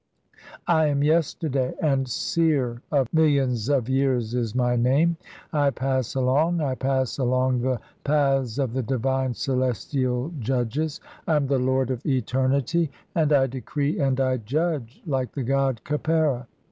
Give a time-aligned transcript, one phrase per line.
[0.65, 5.15] I am Yesterday, and Seer "of millions of years is my name.
[5.53, 10.97] I pass along, I pass along "the paths of the divine celestial judges.
[11.25, 15.43] (14) I am the lord of "eternitv, and I decree and I judge like the
[15.43, 16.47] god Khepera.